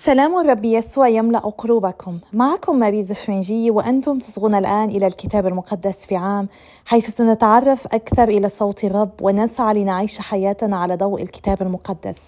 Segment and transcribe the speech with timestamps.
[0.00, 2.18] سلام الرب يسوع يملأ قلوبكم.
[2.32, 6.48] معكم ماريز الفرنجي وأنتم تصغون الآن إلى الكتاب المقدس في عام
[6.84, 12.18] حيث سنتعرف أكثر إلى صوت الرب ونسعى لنعيش حياتنا على ضوء الكتاب المقدس.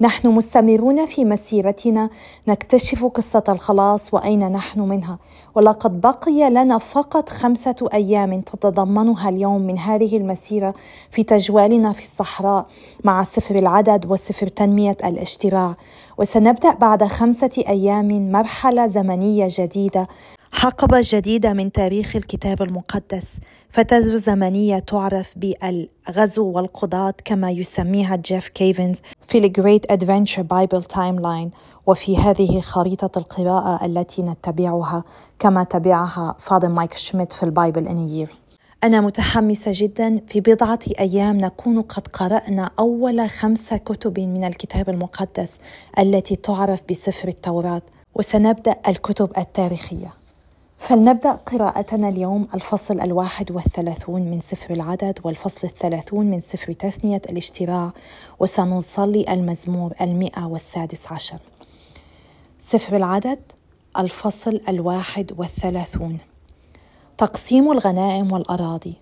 [0.00, 2.10] نحن مستمرون في مسيرتنا
[2.48, 5.18] نكتشف قصة الخلاص وأين نحن منها.
[5.54, 10.74] ولقد بقي لنا فقط خمسة أيام تتضمنها اليوم من هذه المسيرة
[11.10, 12.66] في تجوالنا في الصحراء
[13.04, 15.74] مع سفر العدد وسفر تثنية الاشتراع
[16.18, 20.08] وسنبدأ بعد خمسة أيام مرحلة زمنية جديدة
[20.52, 23.26] حقبة جديدة من تاريخ الكتاب المقدس.
[23.70, 28.96] فترة زمنية تعرف بالغزو والقضاة كما يسميها جيف كيفنز
[29.28, 31.48] في The Great Adventure Bible Timeline
[31.86, 35.04] وفي هذه خريطة القراءة التي نتبعها
[35.38, 38.34] كما تبعها Father مايك شميت في ال Bible in a Year
[38.84, 45.52] أنا متحمسة جدا في بضعة أيام نكون قد قرأنا أول خمسة كتب من الكتاب المقدس
[45.98, 47.82] التي تعرف بسفر التوراة
[48.14, 50.17] وسنبدأ الكتب التاريخية.
[50.78, 57.92] فلنبدأ قراءتنا اليوم الفصل الواحد والثلاثون من سفر العدد والفصل الثلاثون من سفر تثنية الاشتراع
[58.40, 61.38] وسنصلي المزمور المئة والسادس عشر.
[62.60, 63.38] سفر العدد
[63.98, 66.18] الفصل الواحد والثلاثون.
[67.18, 68.94] تقسيم الغنائم والأراضي.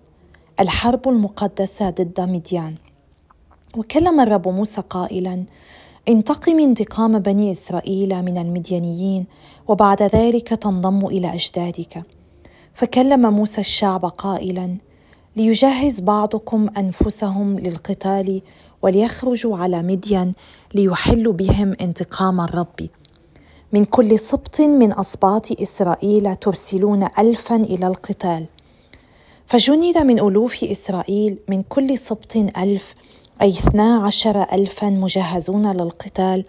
[0.59, 2.75] الحرب المقدسة ضد مديان.
[3.77, 5.43] وكلم الرب موسى قائلا
[6.09, 9.25] انتقم انتقام بني إسرائيل من المديانيين
[9.67, 12.03] وبعد ذلك تنضم إلى أجدادك.
[12.73, 14.77] فكلم موسى الشعب قائلا
[15.35, 18.41] ليجهز بعضكم أنفسهم للقتال
[18.81, 20.33] وليخرجوا على مدين
[20.73, 22.89] ليحلوا بهم انتقام الرب.
[23.73, 28.45] من كل سبط من اسباط إسرائيل ترسلون الفا إلى القتال.
[29.45, 32.95] فجند من ألوف إسرائيل من كل سبط ألف
[33.41, 36.45] أي اثنا عشر ألفا مجهزون للقتال.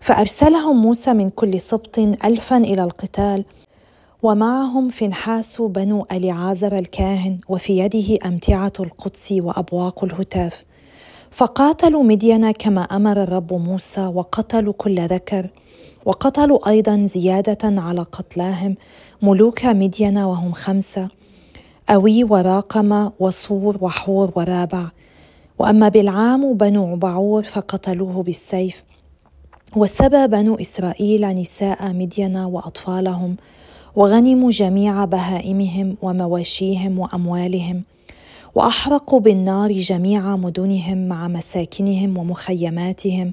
[0.00, 3.44] فأرسلهم موسى من كل سبط ألفا إلى القتال
[4.22, 10.64] ومعهم فنحاس بنو أليعازر الكاهن وفي يده أمتعة القدس وأبواق الهتاف.
[11.30, 15.50] فقاتلوا مدين كما أمر الرب موسى وقتلوا كل ذكر
[16.04, 18.76] وقتلوا أيضا زيادة على قتلاهم
[19.22, 21.08] ملوك مدين وهم خمسة
[21.90, 24.90] أوي وراقم وصور وحور ورابع.
[25.58, 28.82] وأما بالعام بنو بعور فقتلوه بالسيف
[29.76, 33.36] وسبى بنو إسرائيل نساء مدين وأطفالهم
[33.96, 37.82] وغنموا جميع بهائمهم ومواشيهم وأموالهم
[38.54, 43.32] وأحرقوا بالنار جميع مدنهم مع مساكنهم ومخيماتهم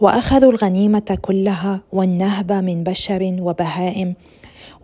[0.00, 4.14] وأخذوا الغنيمة كلها والنهب من بشر وبهائم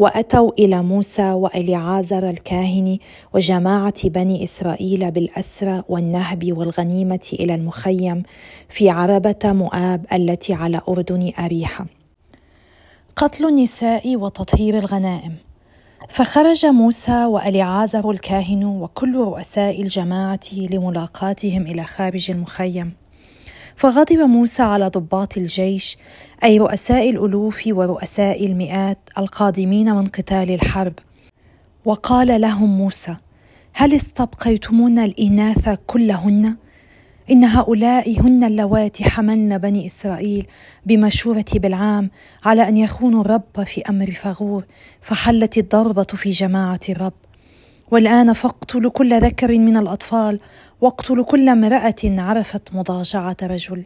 [0.02, 2.98] وأتوا إلى موسى وإليعازر الكاهن
[3.34, 8.22] وجماعة بني إسرائيل بالاسرى والنهب والغنيمة إلى المخيم
[8.68, 11.86] في عربة مؤاب التي على أردن أريحة.
[13.16, 15.34] قتل النساء وتطهير الغنائم.
[16.08, 23.01] فخرج موسى وإليعازر الكاهن وكل رؤساء الجماعة لملاقاتهم إلى خارج المخيم.
[23.76, 25.96] فغضب موسى على ضباط الجيش
[26.44, 30.92] أي رؤساء الألوف ورؤساء المئات القادمين من قتال الحرب.
[31.84, 33.16] وقال لهم موسى
[33.72, 36.56] هل استبقيتمون الإناث كلهن؟
[37.30, 40.46] إن هؤلاء هن اللواتي حملن بني إسرائيل
[40.86, 42.10] بمشورة بالعام
[42.44, 44.64] على أن يخونوا الرب في أمر فغور
[45.00, 47.12] فحلت الضربة في جماعة الرب.
[47.90, 50.40] والآن فاقتلوا كل ذكر من الأطفال
[50.82, 53.84] واقتلوا كل امرأة عرفت مضاجعة رجل.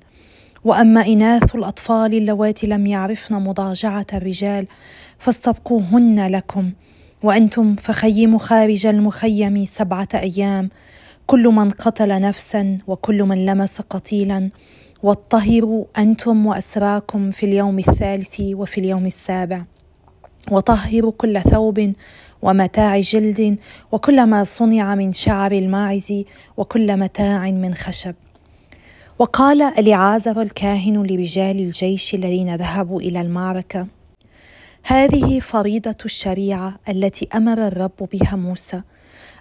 [0.64, 4.66] وأما إناث الأطفال اللواتي لم يعرفن مضاجعة الرجال
[5.18, 6.72] فاستبقوهن لكم.
[7.22, 10.70] وأنتم فخيموا خارج المخيم سبعة أيام.
[11.26, 14.50] كل من قتل نفسا وكل من لمس قتيلا.
[15.02, 19.64] واطهروا أنتم وأسراكم في اليوم الثالث وفي اليوم السابع.
[20.50, 21.92] وطهروا كل ثوب
[22.42, 23.58] ومتاع جلد
[23.92, 26.24] وكل ما صنع من شعر الماعز
[26.56, 28.14] وكل متاع من خشب.
[29.18, 33.86] وقال اليعازر الكاهن لرجال الجيش الذين ذهبوا إلى المعركة
[34.82, 38.82] هذه فريضة الشريعة التي أمر الرب بها موسى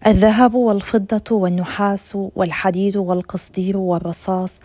[0.07, 4.59] الذهب والفضة والنحاس والحديد والقصدير والرصاص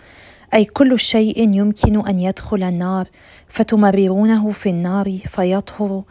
[0.54, 3.08] أي كل شيء يمكن أن يدخل النار
[3.48, 6.02] فتمررونه في النار فيطهر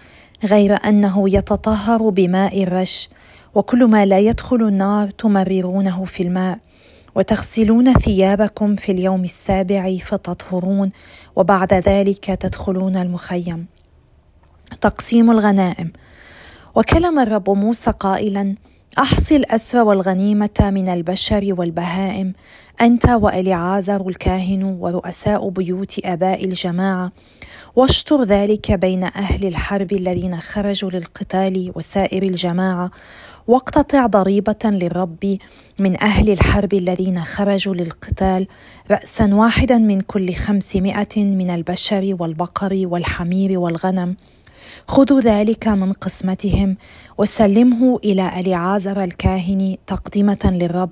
[0.43, 3.09] غير أنه يتطهر بماء الرش.
[3.55, 6.59] وكل ما لا يدخل النار تمررونه في الماء
[7.15, 10.91] وتغسلون ثيابكم في اليوم السابع فتطهرون
[11.35, 13.65] وبعد ذلك تدخلون المخيم.
[14.81, 15.93] تقسيم الغنائم.
[16.75, 18.55] وكلم الرب موسى قائلا
[18.97, 22.33] أحصي الأسر والغنيمة من البشر والبهائم
[22.81, 27.11] أنت وإليعازر الكاهن ورؤساء بيوت آباء الجماعة.
[27.75, 32.91] واشطر ذلك بين أهل الحرب الذين خرجوا للقتال وسائر الجماعة.
[33.47, 35.37] واقتطع ضريبة للرب
[35.79, 38.47] من أهل الحرب الذين خرجوا للقتال
[38.91, 44.15] رأسا واحدا من كل خمسمائة من البشر والبقر والحمير والغنم.
[44.87, 46.77] خذوا ذلك من قسمتهم
[47.17, 50.89] وسلمه إلى أليعازر الكاهن تقدمة للرب.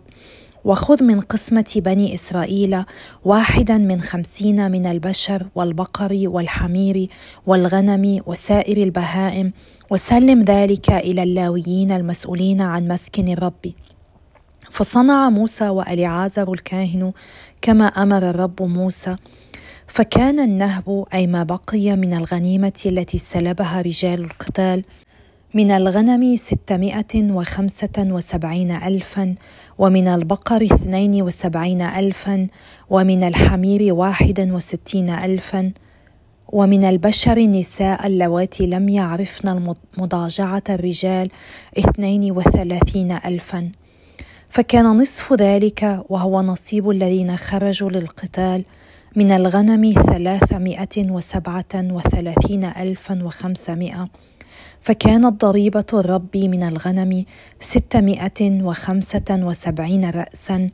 [0.66, 2.84] وخذ من قسمة بني إسرائيل
[3.26, 7.08] واحدا من خمسين من البشر والبقر والحمير
[7.46, 9.54] والغنم وسائر البهائم
[9.90, 13.74] وسلم ذلك إلى اللاويين المسؤولين عن مسكن الرب.
[14.72, 17.14] فصنع موسى وأليعازر الكاهن
[17.62, 19.16] كما أمر الرب موسى.
[19.88, 24.84] فكان النهب أي ما بقي من الغنيمة التي سلبها رجال القتال
[25.54, 29.36] من الغنم ستمائة وخمسة وسبعين ألفا
[29.78, 32.48] ومن البقر اثنين وسبعين ألفا
[32.90, 35.72] ومن الحمير واحد وستين ألفا
[36.48, 41.30] ومن البشر النساء اللواتي لم يعرفن مضاجعة الرجال
[41.80, 43.72] اثنين وثلاثين ألفا.
[44.50, 48.66] فكان نصف ذلك وهو نصيب الذين خرجوا للقتال
[49.18, 54.10] من الغنم ثلاثمائة وسبعة وثلاثين ألفا وخمسمائة
[54.82, 57.26] فكانت ضريبة الرب من الغنم
[57.60, 60.70] ستمائة وخمسة وسبعين رأسا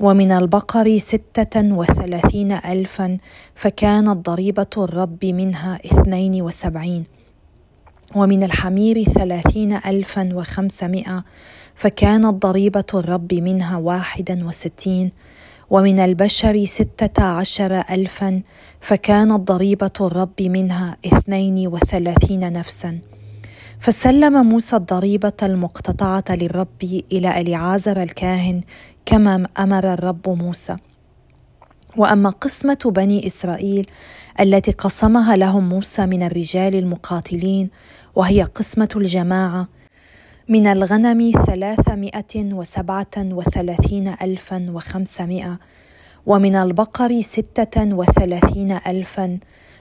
[0.00, 3.18] ومن البقر ستة وثلاثين ألفا
[3.54, 7.04] فكانت ضريبة الرب منها اثنين وسبعين
[8.14, 11.24] ومن الحمير ثلاثين ألفا وخمسمائة
[11.74, 15.12] فكانت ضريبة الرب منها واحدا وستين
[15.72, 18.42] ومن البشر ستة عشر ألفا
[18.80, 22.98] فكانت ضريبة الرب منها اثنين وثلاثين نفسا.
[23.80, 28.60] فسلم موسى الضريبة المقتطعة للرب إلى أليعازر الكاهن
[29.06, 30.76] كما أمر الرب موسى.
[31.96, 33.86] وأما قسمة بني إسرائيل
[34.40, 37.70] التي قسمها لهم موسى من الرجال المقاتلين
[38.14, 39.68] وهي قسمة الجماعة
[40.52, 45.58] من الغنم ثلاثمائة وسبعة وثلاثين ألفا وخمسمائة
[46.26, 49.38] ومن البقر ستة وثلاثين ألفا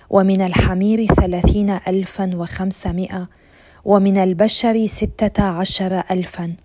[0.09, 3.27] ومن الحمير ثلاثين ألفا وخمسمائة
[3.85, 6.55] ومن البشر ستة عشر ألفا.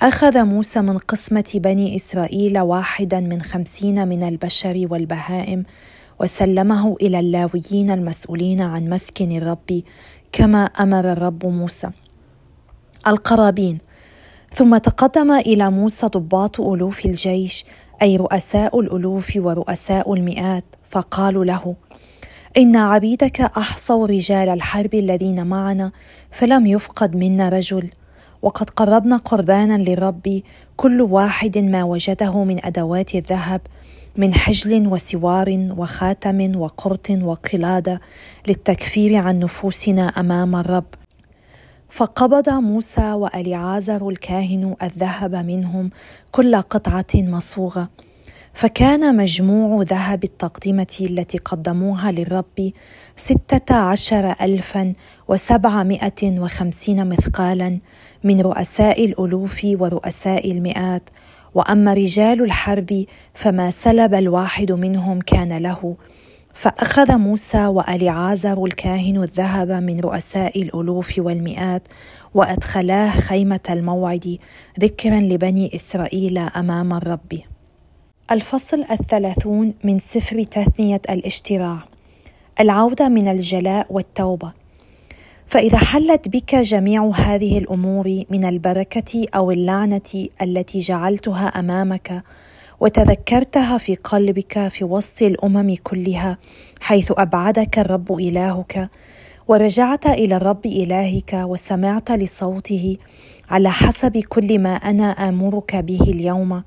[0.00, 5.64] أخذ موسى من قسمة بني إسرائيل واحدا من خمسين من البشر والبهائم
[6.20, 9.82] وسلمه إلى اللاويين المسؤولين عن مسكن الرب
[10.32, 11.90] كما أمر الرب موسى.
[13.06, 13.78] القرابين.
[14.52, 17.64] ثم تقدم إلى موسى ضباط ألوف الجيش
[18.02, 21.74] أي رؤساء الألوف ورؤساء المئات فقالوا له
[22.58, 25.92] إن عبيدك أحصوا رجال الحرب الذين معنا
[26.30, 27.90] فلم يفقد منا رجل.
[28.42, 30.42] وقد قربنا قربانا للرب
[30.76, 33.60] كل واحد ما وجده من أدوات الذهب
[34.16, 38.00] من حجل وسوار وخاتم وقرط وقلادة
[38.46, 40.84] للتكفير عن نفوسنا أمام الرب.
[41.90, 45.90] فقبض موسى وأليعازر الكاهن الذهب منهم
[46.32, 47.88] كل قطعة مصوغة.
[48.54, 52.72] فكان مجموع ذهب التقدمة التي قدموها للرب
[53.16, 54.92] ستة عشر ألفا
[55.28, 57.78] وسبعمائة وخمسين مثقالا
[58.24, 61.10] من رؤساء الألوف ورؤساء المئات.
[61.54, 63.04] وأما رجال الحرب
[63.34, 65.96] فما سلب الواحد منهم كان له.
[66.54, 71.82] فأخذ موسى وأليعازر الكاهن الذهب من رؤساء الألوف والمئات
[72.34, 74.38] وأدخلاه خيمة الموعد
[74.80, 77.40] ذكرا لبني إسرائيل أمام الرب.
[78.30, 81.84] الفصل الثلاثون من سفر تثنية الاشتراع.
[82.60, 84.52] العودة من الجلاء والتوبة.
[85.46, 92.24] فإذا حلت بك جميع هذه الأمور من البركة أو اللعنة التي جعلتها أمامك
[92.84, 96.38] وتذكرتها في قلبك في وسط الأمم كلها
[96.80, 98.90] حيث أبعدك الرب إلهك
[99.48, 102.96] ورجعت إلى الرب إلهك وسمعت لصوته
[103.50, 106.62] على حسب كل ما أنا آمرك به اليوم.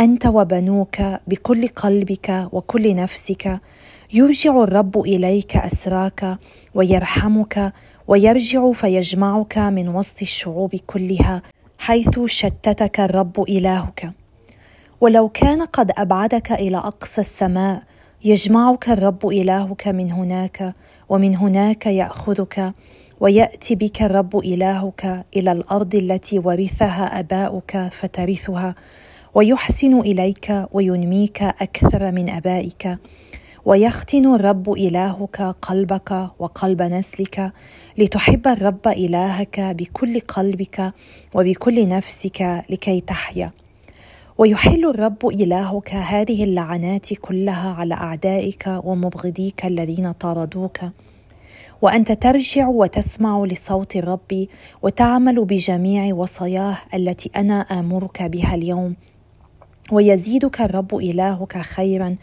[0.00, 3.60] أنت وبنوك بكل قلبك وكل نفسك
[4.14, 6.38] يرجع الرب إليك أسراك
[6.74, 7.72] ويرحمك
[8.08, 11.42] ويرجع فيجمعك من وسط الشعوب كلها
[11.78, 14.23] حيث شتتك الرب إلهك.
[15.00, 17.82] ولو كان قد أبعدك إلى أقصى السماء
[18.24, 20.74] يجمعك الرب إلهك من هناك
[21.08, 22.74] ومن هناك يأخذك
[23.20, 28.74] ويأتي بك الرب إلهك إلى الأرض التي ورثها أباؤك فترثها
[29.34, 32.98] ويحسن إليك وينميك أكثر من أبائك
[33.64, 37.52] ويختن الرب إلهك قلبك وقلب نسلك
[37.98, 40.92] لتحب الرب إلهك بكل قلبك
[41.34, 43.63] وبكل نفسك لكي تحيا.
[44.38, 50.78] ويحل الرب إلهك هذه اللعنات كلها على أعدائك ومبغضيك الذين طاردوك
[51.82, 54.46] وأنت ترجع وتسمع لصوت الرب
[54.82, 58.96] وتعمل بجميع وصاياه التي أنا آمرك بها اليوم.
[59.92, 62.14] ويزيدك الرب إلهك خيرا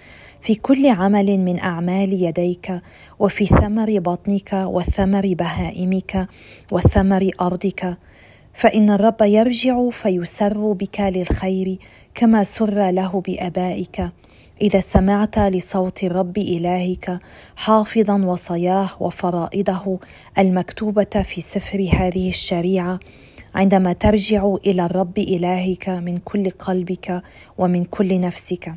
[0.41, 2.81] في كل عمل من أعمال يديك
[3.19, 6.27] وفي ثمر بطنك وثمر بهائمك
[6.71, 7.97] وثمر أرضك.
[8.53, 11.77] فإن الرب يرجع فيسر بك للخير
[12.15, 14.11] كما سر له بآبائك.
[14.61, 17.19] إذا سمعت لصوت الرب إلهك
[17.55, 19.99] حافظا وصاياه وفرائضه
[20.37, 22.99] المكتوبة في سفر هذه الشريعة
[23.55, 27.21] عندما ترجع إلى الرب إلهك من كل قلبك
[27.57, 28.75] ومن كل نفسك.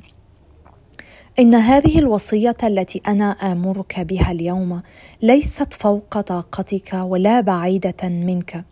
[1.39, 4.83] إن هذه الوصية التي أنا آمرك بها اليوم
[5.23, 8.65] ليست فوق طاقتك ولا بعيدة منك.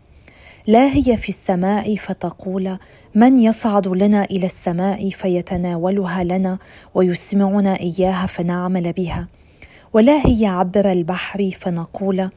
[0.67, 2.77] لا هي في السماء فتقول
[3.15, 6.57] من يصعد لنا إلى السماء فيتناولها لنا
[6.93, 9.27] ويسمعنا إياها فنعمل بها
[9.93, 12.29] ولا هي عبر البحر فنقول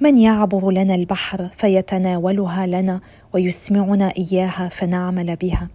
[0.00, 3.00] من يعبر لنا البحر فيتناولها لنا
[3.34, 5.68] ويسمعنا إياها فنعمل بها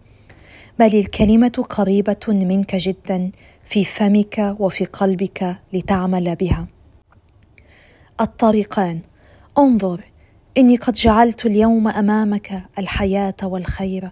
[0.79, 3.31] بل الكلمة قريبة منك جدا
[3.65, 6.67] في فمك وفي قلبك لتعمل بها.
[8.21, 8.99] الطريقان
[9.57, 10.03] انظر
[10.57, 14.11] إني قد جعلت اليوم أمامك الحياة والخير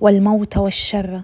[0.00, 1.22] والموت والشر.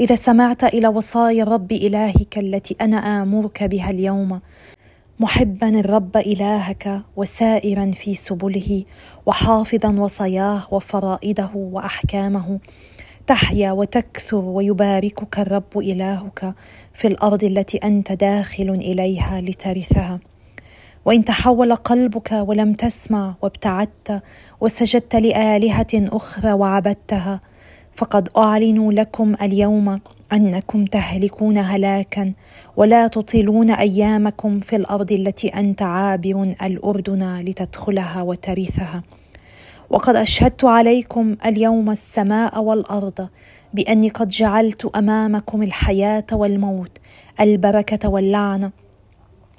[0.00, 4.40] إذا سمعت إلى وصايا الرب إلهك التي أنا آمرك بها اليوم
[5.20, 8.84] محبا الرب إلهك وسائرا في سبله
[9.26, 12.60] وحافظا وصاياه وفرائده وأحكامه.
[13.26, 16.54] تحيا وتكثر ويباركك الرب إلهك
[16.94, 20.20] في الأرض التي أنت داخل إليها لترثها.
[21.08, 24.22] وإن تحول قلبك ولم تسمع وابتعدت
[24.60, 27.40] وسجدت لآلهة أخرى وعبدتها
[27.96, 30.00] فقد اعلن لكم اليوم
[30.32, 32.32] أنكم تهلكون هلاكا
[32.76, 39.02] ولا تطيلون أيامكم في الأرض التي أنت عابر الأردن لتدخلها وترثها.
[39.90, 43.28] وقد أشهدت عليكم اليوم السماء والأرض
[43.74, 46.98] بأني قد جعلت أمامكم الحياة والموت
[47.40, 48.70] البركة واللعنة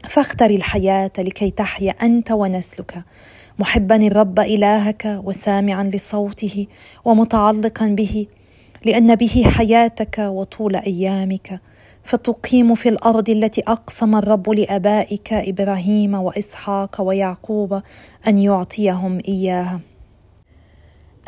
[0.07, 3.03] فاختر الحياة لكي تحيا أنت ونسلك.
[3.59, 6.67] محبا الرب إلهك وسامعا لصوته
[7.05, 8.27] ومتعلقا به
[8.85, 11.61] لأن به حياتك وطول أيامك.
[12.03, 17.81] فتقيم في الأرض التي أقسم الرب لآبائك إبراهيم وإسحاق ويعقوب
[18.27, 19.81] أن يعطيهم إياها.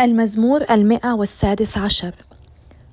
[0.01, 2.15] المزمور المئة والسادس عشر.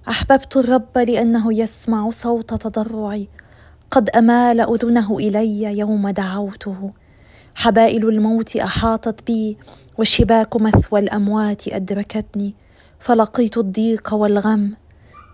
[0.09, 3.29] أحببت الرب لأنه يسمع صوت تضرعي.
[3.91, 6.93] قد أمال أذنه إلي يوم دعوته.
[7.55, 9.57] حبائل الموت أحاطت بي
[9.99, 12.55] وشباك مثوى الأموات أدركتني.
[13.01, 14.77] فلقيت الضيق والغم.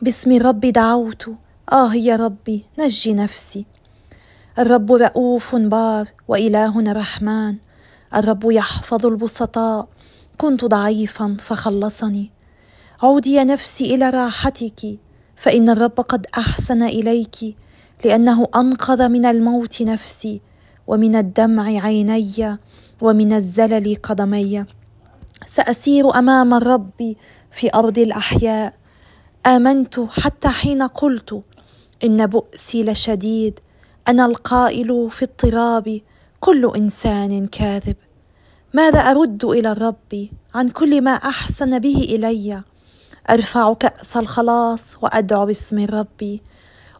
[0.02, 1.28] باسم الرب دعوت.
[1.72, 3.66] آه يا ربي نجي نفسي.
[4.58, 7.56] الرب رؤوف بار والهنا رحمن.
[8.16, 9.88] الرب يحفظ البسطاء.
[10.38, 12.30] كنت ضعيفا فخلصني.
[13.02, 14.98] عودي يا نفسي إلى راحتك.
[15.36, 17.56] فإن الرب قد أحسن إليك.
[18.06, 20.40] لأنه أنقذ من الموت نفسي
[20.86, 22.58] ومن الدمع عيني
[23.02, 24.64] ومن الزلل قدمي.
[25.46, 27.14] سأسير أمام الرب
[27.52, 28.74] في أرض الأحياء.
[29.46, 31.42] آمنت حتى حين قلت
[32.04, 33.60] إن بؤسي لشديد
[34.08, 36.00] أنا القائل في اضطراب
[36.40, 37.96] كل إنسان كاذب.
[38.74, 42.62] ماذا أرد إلى الرب عن كل ما أحسن به إلي؟
[43.30, 46.40] أرفع كأس الخلاص وأدعو باسم الرب.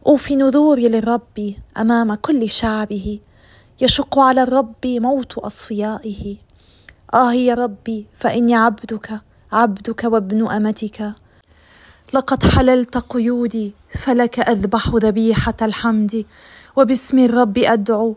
[0.07, 3.19] أوفي نذوري للرب أمام كل شعبه
[3.81, 6.37] يشق على الرب موت أصفيائه.
[7.13, 9.21] آه يا ربي فإني عبدك
[9.51, 11.13] عبدك وابن أمتك.
[12.13, 16.25] لقد حللت قيودي فلك أذبح ذبيحة الحمد.
[16.75, 18.15] وباسم الرب أدعو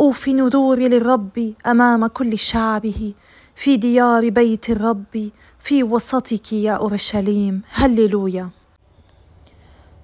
[0.00, 3.14] أوفي نذوري للرب أمام كل شعبه.
[3.54, 7.62] في ديار بيت الرب في وسطك يا أورشليم.
[7.70, 8.50] هللويا.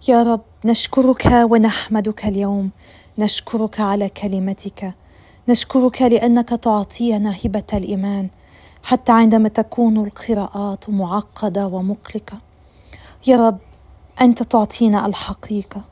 [0.09, 2.71] يا رب نشكرك ونحمدك اليوم.
[3.18, 4.94] نشكرك على كلمتك.
[5.49, 8.28] نشكرك لأنك تعطينا هبه الإيمان.
[8.82, 12.38] حتى عندما تكون القراءات معقدة ومقلقة.
[13.26, 13.59] يا رب
[14.21, 15.85] أنت تعطينا الحقيقة.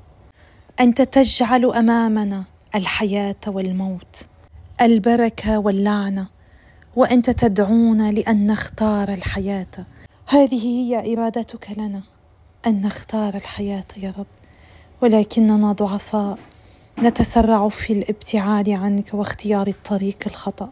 [0.81, 4.29] أنت تجعل أمامنا الحياة والموت
[4.81, 6.27] البركة واللعنة.
[6.97, 9.87] وأنت تدعونا لأن نختار الحياة.
[10.27, 12.03] هذه هي إرادتك لنا.
[12.67, 14.27] أن نختار الحياة يا رب
[15.03, 16.39] ولكننا ضعفاء.
[16.99, 20.71] نتسرع في الابتعاد عنك واختيار الطريق الخطأ.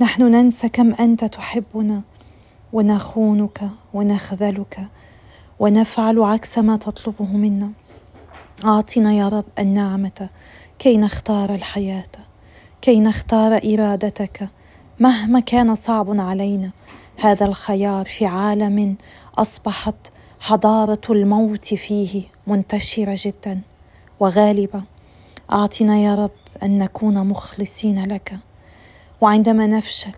[0.00, 2.02] نحن ننسى كم أنت تحبنا.
[2.72, 4.88] ونخونك ونخذلك.
[5.58, 7.70] ونفعل عكس ما تطلبه منا.
[8.64, 10.28] أعطنا يا رب النعمة
[10.78, 12.12] كي نختار الحياة
[12.82, 14.48] كي نختار إرادتك.
[15.00, 16.70] مهما كان صعب علينا
[17.20, 18.96] هذا الخيار في عالم
[19.38, 20.13] أصبحت
[20.46, 23.60] حضارة الموت فيه منتشرة جدا.
[24.20, 24.82] وغالبه
[25.52, 26.30] اعطنا يا رب
[26.62, 28.38] أن نكون مخلصين لك.
[29.20, 30.12] وعندما نفشل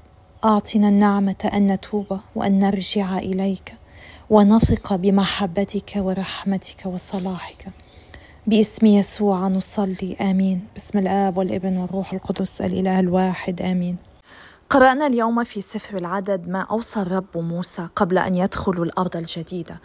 [0.45, 3.75] اعطنا النعمة أن نتوب وأن نرجع إليك.
[4.31, 7.69] ونثق بمحبتك ورحمتك وصلاحك.
[8.47, 10.67] باسم يسوع نصلي آمين.
[10.75, 13.97] باسم الآب والابن والروح القدس الإله الواحد آمين.
[14.71, 19.81] قرأنا اليوم في سفر العدد ما أوصى الرب موسى قبل أن يدخلوا الأرض الجديدة.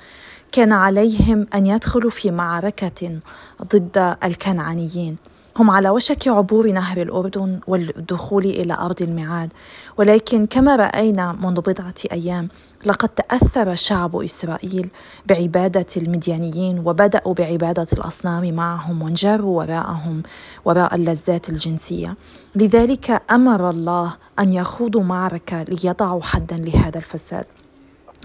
[0.52, 3.20] كان عليهم أن يدخلوا في معركة
[3.64, 5.18] ضد الكنعانيين.
[5.58, 9.50] هم على وشك عبور نهر الأردن والدخول إلى أرض الميعاد.
[9.98, 12.50] ولكن كما رأينا منذ بضعة أيام
[12.86, 14.90] لقد تأثر شعب إسرائيل
[15.26, 20.24] بعبادة المديانيين وبدأوا بعبادة الأصنام معهم وانجروا وراءهم
[20.66, 22.18] وراء اللذات الجنسية.
[22.56, 27.45] لذلك أمر الله أن يخوضوا معركة ليضعوا حدا لهذا الفساد.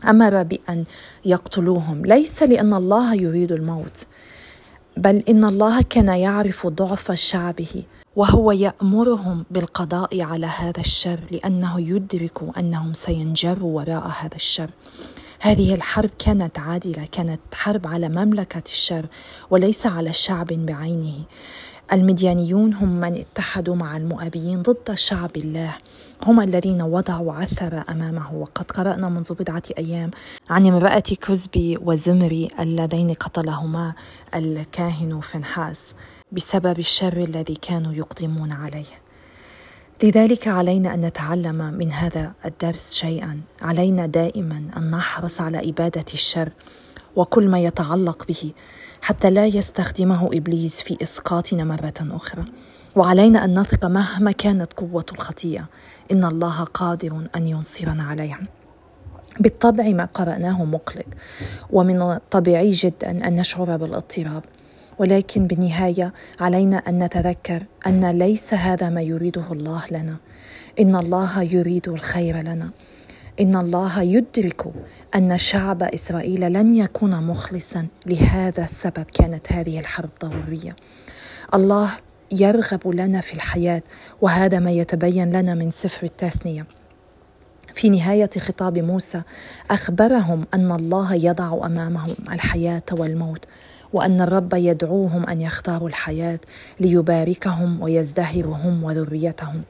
[0.04, 0.84] أمر بان
[1.24, 2.06] يقتلوهم.
[2.06, 4.06] ليس لأن الله يريد الموت
[4.96, 7.82] بل إن الله كان يعرف ضعف شعبه
[8.16, 14.70] وهو يأمرهم بالقضاء على هذا الشر لأنه يدرك أنهم سينجروا وراء هذا الشر.
[15.40, 19.06] هذه الحرب كانت عادلة كانت حرب على مملكة الشر
[19.50, 21.22] وليس على شعب بعينه.
[21.92, 25.76] المديانيون هم من اتحدوا مع المؤابيين ضد شعب الله.
[26.24, 30.10] هم الذين وضعوا عثر أمامه وقد قرأنا منذ بضعة أيام
[30.50, 33.94] عن امرأة كزبي وزمري اللذين قتلهما
[34.34, 35.94] الكاهن فنحاس
[36.32, 38.86] بسبب الشر الذي كانوا يقدمون عليه.
[40.02, 43.40] لذلك علينا أن نتعلم من هذا الدرس شيئا.
[43.62, 46.50] علينا دائما أن نحرص على إبادة الشر
[47.16, 48.52] وكل ما يتعلق به
[49.02, 52.44] حتى لا يستخدمه إبليس في إسقاطنا مرة أخرى.
[52.96, 55.68] وعلينا أن نثق مهما كانت قوة الخطيئه
[56.12, 58.40] إن الله قادر أن ينصرنا عليها.
[59.40, 61.06] بالطبع ما قرأناه مقلق.
[61.70, 64.44] ومن الطبيعي جدا أن نشعر بالاضطراب.
[64.98, 70.16] ولكن بالنهاية علينا أن نتذكر أن ليس هذا ما يريده الله لنا.
[70.80, 72.70] إن الله يريد الخير لنا.
[73.40, 74.64] إن الله يدرك
[75.14, 80.76] أن شعب إسرائيل لن يكون مخلصا لهذا السبب كانت هذه الحرب ضرورية.
[81.54, 81.90] الله
[82.32, 83.82] يرغب لنا في الحياة
[84.20, 86.66] وهذا ما يتبين لنا من سفر التثنية.
[87.74, 89.22] في نهاية خطاب موسى
[89.70, 93.44] أخبرهم أن الله يضع أمامهم الحياة والموت
[93.92, 96.38] وأن الرب يدعوهم أن يختاروا الحياة
[96.80, 99.62] ليباركهم ويزدهرهم وذريتهم.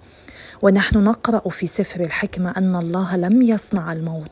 [0.63, 4.31] ونحن نقرأ في سفر الحكمة أن الله لم يصنع الموت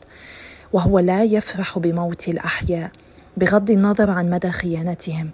[0.73, 2.91] وهو لا يفرح بموت الأحياء
[3.37, 5.31] بغض النظر عن مدى خيانتهم.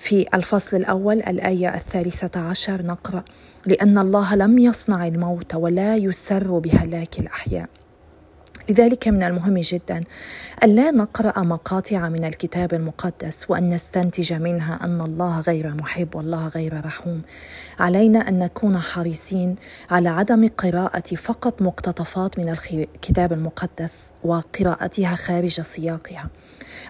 [0.00, 3.24] في الفصل الأول الآية الثالثة عشر نقرأ:
[3.66, 7.68] لأن الله لم يصنع الموت ولا يسر بهلاك الأحياء.
[8.68, 10.04] لذلك من المهم جدا
[10.64, 16.84] ألا نقرأ مقاطع من الكتاب المقدس وأن نستنتج منها أن الله غير محب والله غير
[16.84, 17.22] رحوم.
[17.78, 19.56] علينا أن نكون حريصين
[19.90, 26.28] على عدم قراءة فقط مقتطفات من الكتاب المقدس وقراءتها خارج سياقها.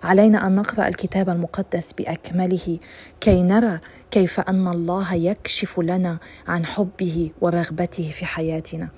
[0.03, 2.79] علينا أن نقرأ الكتاب المقدس بأكمله
[3.21, 3.81] كي نرى
[4.11, 8.89] كيف أن الله يكشف لنا عن حبه ورغبته في حياتنا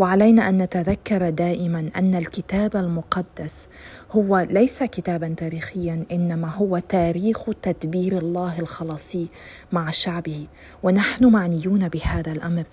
[0.00, 3.68] وعلينا أن نتذكر دائما أن الكتاب المقدس
[4.10, 9.28] هو ليس كتابا تاريخيا إنما هو تاريخ تدبير الله الخلاصي
[9.72, 10.46] مع شعبه.
[10.82, 12.64] ونحن معنيون بهذا الأمر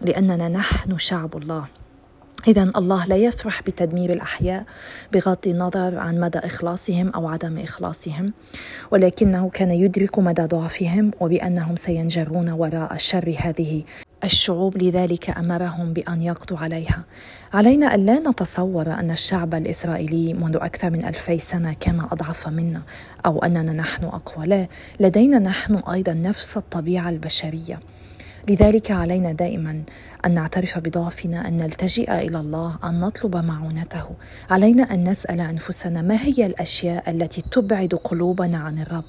[0.00, 1.66] لأننا نحن شعب الله.
[2.48, 4.64] إذا الله لا يفرح بتدمير الأحياء
[5.12, 8.32] بغض النظر عن مدى إخلاصهم أو عدم إخلاصهم
[8.90, 13.82] ولكنه كان يدرك مدى ضعفهم وبأنهم سينجرون وراء شر هذه
[14.24, 14.76] الشعوب.
[14.82, 17.04] لذلك أمرهم بأن يقضوا عليها.
[17.52, 22.82] علينا أن لا نتصور أن الشعب الإسرائيلي منذ أكثر من ألفي سنة كان أضعف منا
[23.26, 24.46] أو أننا نحن أقوى.
[24.46, 24.66] لا
[25.00, 27.78] لدينا نحن أيضا نفس الطبيعة البشرية.
[28.48, 29.82] لذلك علينا دائما
[30.26, 34.10] أن نعترف بضعفنا أن نلتجئ إلى الله أن نطلب معونته.
[34.50, 39.04] علينا أن نسأل أنفسنا ما هي الأشياء التي تبعد قلوبنا عن الرب؟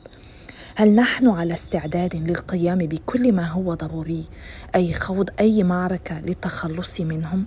[0.76, 4.26] هل نحن على استعداد للقيام بكل ما هو ضروري؟
[4.76, 7.46] أي خوض أي معركة للتخلص منهم؟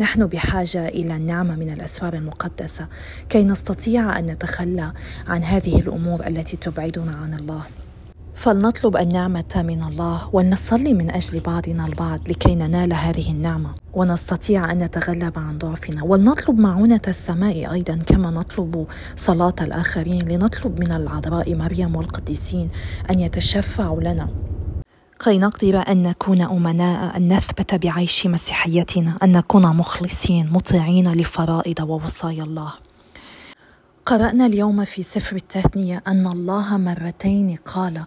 [0.00, 2.88] نحن بحاجة إلى النعمة من الاسرار المقدسة
[3.28, 4.92] كي نستطيع أن نتخلى
[5.26, 7.62] عن هذه الأمور التي تبعدنا عن الله.
[8.36, 13.74] فلنطلب النعمة من الله ولنصلي من أجل بعضنا البعض لكي ننال هذه النعمة.
[13.94, 16.04] ونستطيع أن نتغلب عن ضعفنا.
[16.04, 20.28] ولنطلب معونة السماء أيضا كما نطلب صلاة الآخرين.
[20.28, 22.68] لنطلب من العذراء مريم والقديسين
[23.10, 24.28] أن يتشفعوا لنا.
[25.24, 32.44] كي نقدر أن نكون أمناء أن نثبت بعيش مسيحيتنا أن نكون مخلصين مطيعين لفرائض ووصايا
[32.44, 32.72] الله.
[34.06, 38.04] قرأنا اليوم في سفر التثنية أن الله مرتين قال: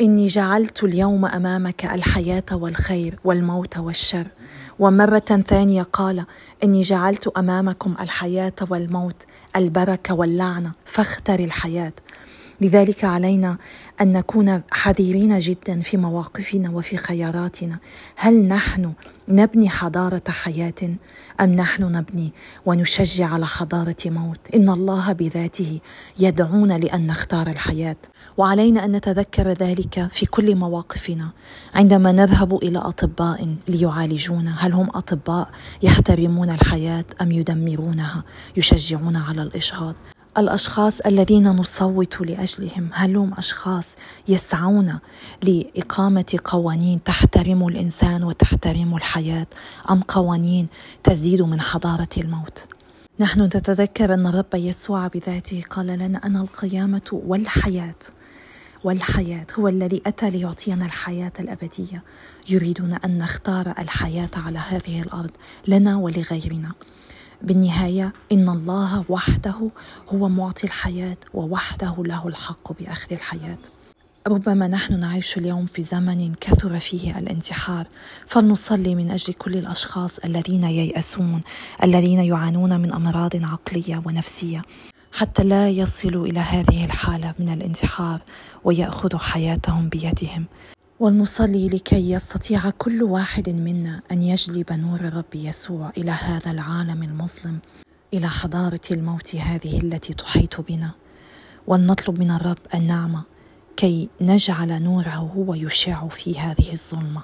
[0.00, 4.26] إني جعلت اليوم أمامك الحياة والخير والموت والشر،
[4.78, 6.24] ومرة ثانية قال:
[6.64, 11.92] إني جعلت أمامكم الحياة والموت، البركة واللعنة، فاختر الحياة.
[12.60, 13.56] لذلك علينا
[14.00, 17.78] أن نكون حذرين جدا في مواقفنا وفي خياراتنا
[18.16, 18.92] هل نحن
[19.30, 20.96] نبني حضارة حياة
[21.40, 22.32] أم نحن نبني
[22.66, 25.80] ونشجع على حضارة موت؟ إن الله بذاته
[26.18, 27.96] يدعونا لأن نختار الحياة.
[28.36, 31.30] وعلينا أن نتذكر ذلك في كل مواقفنا.
[31.74, 35.50] عندما نذهب إلى أطباء ليعالجونا هل هم أطباء
[35.82, 38.24] يحترمون الحياة أم يدمرونها
[38.56, 39.94] يشجعون على الاجهاض
[40.38, 42.90] الأشخاص الذين نصوت لأجلهم.
[42.92, 43.96] هل هم أشخاص
[44.28, 44.98] يسعون
[45.42, 49.46] لإقامة قوانين تحترم الإنسان وتحترم الحياة
[49.90, 50.68] أم قوانين
[51.04, 52.66] تزيد من حضارة الموت؟
[53.20, 57.94] نحن نتذكر أن الرب يسوع بذاته قال لنا أنا القيامة والحياة
[58.84, 62.02] والحياة هو الذي أتى ليعطينا الحياة الأبدية.
[62.48, 65.30] يريدون أن نختار الحياة على هذه الأرض
[65.68, 66.72] لنا ولغيرنا.
[67.42, 69.70] بالنهاية إن الله وحده
[70.08, 73.58] هو معطي الحياة ووحده له الحق بأخذ الحياة.
[74.28, 77.86] ربما نحن نعيش اليوم في زمن كثر فيه الانتحار
[78.26, 81.40] فلنصلي من أجل كل الأشخاص الذين ييأسون
[81.84, 84.62] الذين يعانون من أمراض عقلية ونفسية.
[85.12, 88.20] حتى لا يصلوا إلى هذه الحالة من الانتحار
[88.64, 90.44] ويأخذوا حياتهم بيدهم.
[91.00, 97.58] ولنصلي لكي يستطيع كل واحد منا أن يجلب نور الرب يسوع إلى هذا العالم المظلم
[98.14, 100.90] إلى حضارة الموت هذه التي تحيط بنا.
[101.66, 103.22] ولنطلب من الرب النعمة
[103.76, 107.22] كي نجعل نوره هو يشع في هذه الظلمة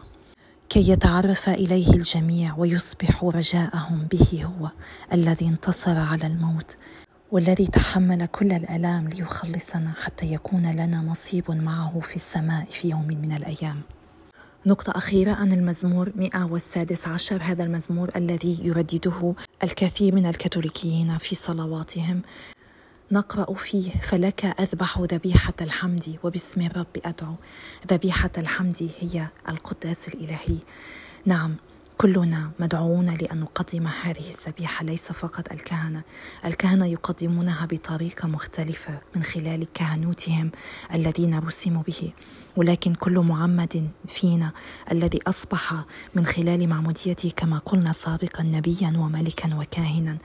[0.68, 4.70] كي يتعرف إليه الجميع ويصبح رجاءهم به هو
[5.12, 6.76] الذي انتصر على الموت.
[7.32, 13.32] والذي تحمل كل الألام ليخلصنا حتى يكون لنا نصيب معه في السماء في يوم من
[13.32, 13.82] الأيام.
[14.66, 17.42] نقطة أخيرة عن المزمور 116 عشر.
[17.42, 22.22] هذا المزمور الذي يردده الكثير من الكاثوليكيين في صلواتهم.
[23.12, 27.34] نقرأ فيه فلك أذبح ذبيحة الحمد وباسم الرب أدعو.
[27.92, 30.58] ذبيحة الحمد هي القداس الإلهي.
[31.26, 31.56] نعم.
[31.98, 36.02] كلنا مدعوون لأن نقدم هذه الذبيحه ليس فقط الكهنة.
[36.44, 40.50] الكهنة يقدمونها بطريقة مختلفة من خلال كهنوتهم
[40.94, 42.12] الذين رسموا به.
[42.56, 44.52] ولكن كل معمد فينا
[44.92, 50.18] الذي أصبح من خلال معموديته كما قلنا سابقا نبيا وملكا وكاهنا.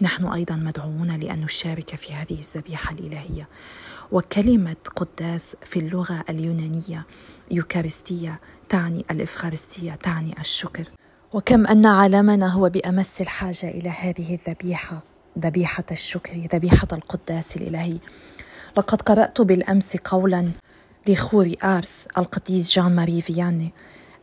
[0.00, 3.48] نحن أيضا مدعوون لأن نشارك في هذه الذبيحه الإلهية.
[4.12, 7.06] وكلمة قداس في اللغة اليونانية
[7.50, 10.84] يوكارستية تعني الإفخارستية تعني الشكر.
[11.34, 15.02] وكم أن عالمنا هو بأمس الحاجة إلى هذه الذبيحة
[15.38, 17.98] ذبيحة الشكر ذبيحة القداس الإلهي.
[18.76, 20.52] لقد قرأت بالأمس قولا
[21.08, 23.72] لخوري آرس القديس جان ماري فياني.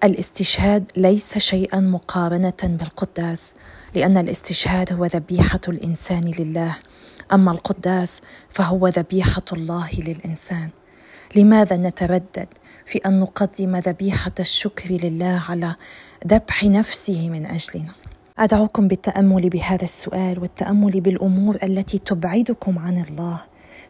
[0.03, 3.53] الاستشهاد ليس شيئا مقارنة بالقداس
[3.95, 6.77] لأن الاستشهاد هو ذبيحة الإنسان لله.
[7.33, 10.69] أما القداس فهو ذبيحة الله للإنسان.
[11.35, 12.47] لماذا نتردد
[12.85, 15.75] في أن نقدم ذبيحة الشكر لله على
[16.27, 17.93] ذبح نفسه من أجلنا.
[18.39, 23.39] أدعوكم بالتأمل بهذا السؤال والتأمل بالأمور التي تبعدكم عن الله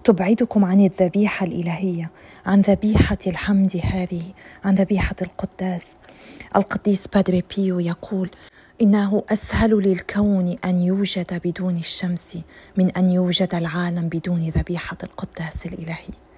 [0.04, 2.12] تبعدكم عن الذبيحة الإلهية
[2.46, 4.24] عن ذبيحة الحمد هذه
[4.63, 5.98] عن ذبيحة القداس.
[6.56, 8.30] القديس بادري بيو يقول
[8.82, 12.38] إنه أسهل للكون أن يوجد بدون الشمس
[12.78, 16.29] من أن يوجد العالم بدون ذبيحة القداس الإلهي.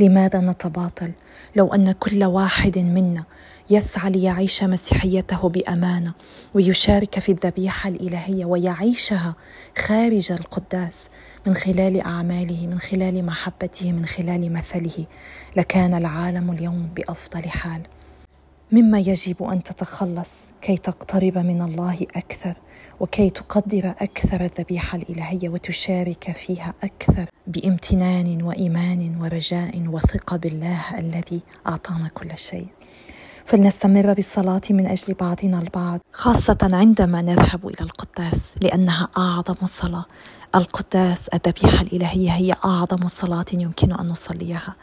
[0.00, 1.12] لماذا نتباطل؟
[1.56, 3.24] لو أن كل واحد منا
[3.70, 6.14] يسعى ليعيش مسيحيته بأمانة
[6.54, 9.34] ويشارك في الذبيحة الإلهية ويعيشها
[9.78, 11.08] خارج القداس
[11.46, 15.06] من خلال أعماله من خلال محبته من خلال مثله
[15.56, 17.82] لكان العالم اليوم بأفضل حال.
[18.72, 22.56] مما يجب أن تتخلص كي تقترب من الله أكثر.
[23.00, 32.08] وكي تقدر أكثر الذبيحة الإلهية وتشارك فيها أكثر بامتنان وإيمان ورجاء وثقة بالله الذي أعطانا
[32.08, 32.66] كل شيء.
[33.44, 40.04] فلنستمر بالصلاة من أجل بعضنا البعض خاصة عندما نذهب إلى القداس لأنها أعظم صلاة.
[40.54, 44.74] القداس الذبيحة الإلهية هي أعظم صلاة يمكن أن نصليها.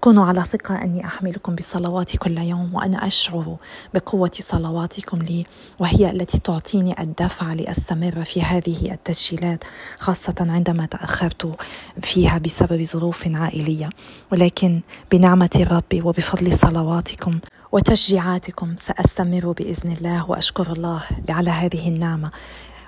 [0.00, 3.56] كونوا على ثقة أني أحملكم بصلواتي كل يوم وأنا أشعر
[3.94, 5.44] بقوة صلواتكم لي
[5.78, 9.64] وهي التي تعطيني الدفع لأستمر في هذه التسجيلات
[9.98, 11.56] خاصة عندما تأخرت
[12.02, 13.90] فيها بسبب ظروف عائلية.
[14.32, 14.80] ولكن
[15.12, 17.38] بنعمة الرب وبفضل صلواتكم
[17.72, 22.30] وتشجيعاتكم سأستمر بإذن الله وأشكر الله على هذه النعمة.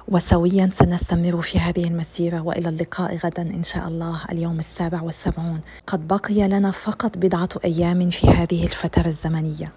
[0.09, 5.61] وسويا سنستمر في هذه المسيرة وإلى اللقاء غدا إن شاء الله اليوم السابع والسبعون.
[5.87, 9.73] قد بقي لنا فقط بضعة أيام في هذه الفترة الزمنية.